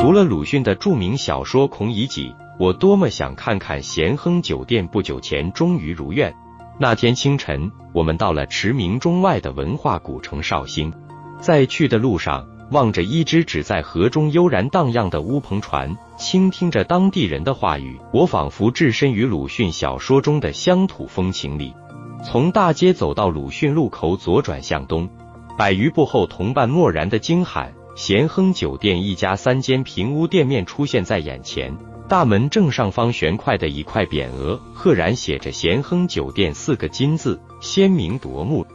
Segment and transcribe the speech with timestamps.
[0.00, 4.86] 读了鲁迅的著名小说《孔乙己》，我多么想看看咸亨酒店。
[4.86, 6.34] 不久前终于如愿。
[6.78, 10.90] 那天清晨，我们到了驰名中外的文化古城绍兴，
[11.38, 21.74] 在去的路上，望着一只只在河中悠然荡漾的乌篷船，倾听着当地人的话语，我仿佛置身于鲁迅小说中的乡土风情里。
[22.24, 25.10] 从大街走到鲁迅路口，左转向东，
[25.58, 27.74] 百余步后，同伴蓦然的惊喊。
[27.96, 31.76] 咸亨酒店一家三间平屋店面出现在眼前，
[32.08, 38.66] 大门正上方悬块的一块匾额，赫然写着“咸亨酒店”四个金字，鲜明夺目。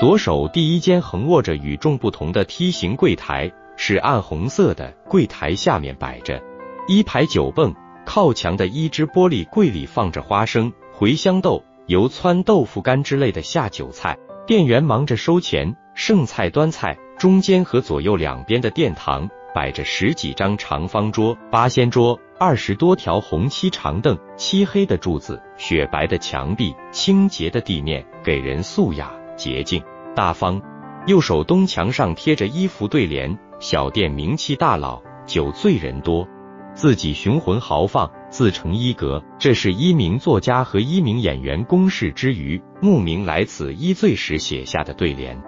[0.00, 6.42] 左手第一间横卧着与众不同的梯形柜台，是暗红色的，柜台下面摆着
[6.88, 7.72] 一排酒泵，
[8.04, 15.76] 靠墙的一只玻璃柜里放着花生、茴香豆、油汆、豆腐干之类的下酒菜，店员忙着收钱。
[15.94, 29.82] 剩菜端菜，中间和左右两边的殿堂摆着十几张长方桌、八仙桌，二十多条红漆长凳，漆黑的柱子，雪白的墙壁，清洁的地面，给人素雅、洁净、
[30.14, 30.62] 大方。
[31.06, 36.26] 右手东墙上贴着一幅对联：“小店名气大老，酒醉人多，
[36.74, 45.40] 自己雄浑豪放，自成一格。”这是一名作家和一名演员公事之余，慕名来此一醉时写下的对联。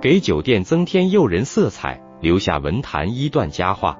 [0.00, 3.96] 给酒店增添诱人色彩，留下文坛一段佳话。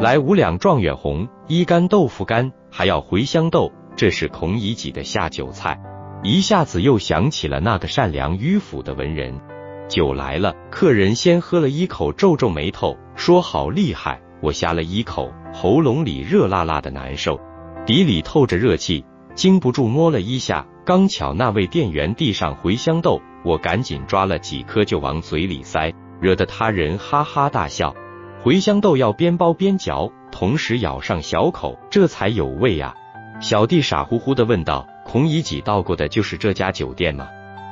[0.00, 5.80] 来五两状元红，一干豆腐干，还要茴香豆，这是孔乙己的下酒菜。
[6.22, 9.40] 一下子又想起了那个善良迂腐的文人。
[9.88, 14.20] 酒来了，客人先喝了一口，皱皱眉头，说好厉害。
[14.40, 17.40] 我呷了一口，喉咙里热辣辣的难受，
[17.86, 20.66] 鼻里透着热气，禁不住摸了一下。
[20.84, 27.94] 刚巧那位店员递上茴香豆，我赶紧抓了几颗就往嘴里塞，惹得他人哈哈大笑。
[28.44, 32.94] 茴香豆要边剥边嚼，同时咬上小口，这才有味呀。
[33.40, 37.28] 小弟傻乎乎的问道：“孔乙己到过的就是这家酒店吗？”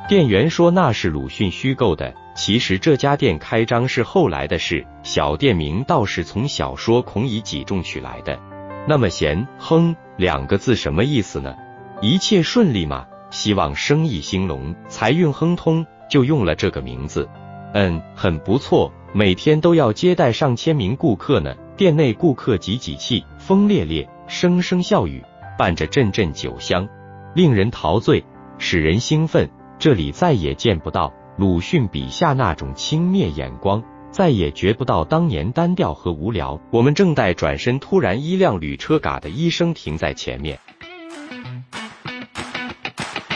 [0.08, 8.38] 店员说：“那是鲁迅虚构的，其实这家店开张是后来的事，小店名倒是从小说《孔乙己》中取来的。”
[8.86, 11.54] 那么“咸亨”两个字什么意思呢？
[12.00, 13.06] 一切顺利吗？
[13.30, 17.28] 希望生意兴隆，财运亨通，就用了这个名字。
[17.72, 21.54] 嗯，很不错，每天都要接待上千名顾客呢。
[21.76, 25.22] 店内顾客挤挤气，风烈烈，声声笑语，
[25.56, 26.86] 伴着阵阵酒香，
[27.34, 28.22] 令人陶醉，
[28.58, 29.48] 使人兴奋。
[29.82, 33.82] 这里再也见不到鲁迅笔下那种轻蔑眼光，
[34.12, 36.60] 再也觉不到当年单调和无聊。
[36.70, 40.56] 我们正待转身，突然一辆旅车嘎的一声停在前面。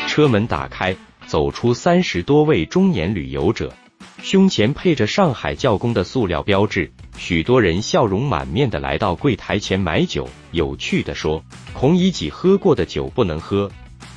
[0.06, 0.94] 车门打开，
[1.26, 3.74] 走出三十多位中年旅游者，
[4.22, 6.92] 胸前配着上海教工的塑料标志。
[7.16, 11.42] 许多人笑容满面的来到柜台前买酒，有趣的说
[11.74, 13.68] ：“孔乙己喝过的酒不能喝。”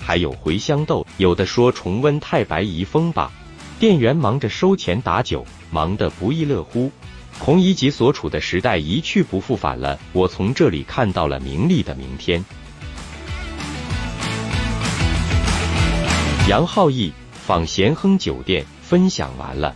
[0.10, 3.32] 还有茴香豆，有的说重温太白遗风吧。
[3.78, 6.92] 店员忙着收钱打酒，忙得不亦乐乎。
[7.38, 12.44] 孔乙己所处的时代一去不复返了，我从这里看到了名利的明天。
[16.48, 17.14] 杨浩义
[17.46, 19.76] 访咸亨酒店，分享完了。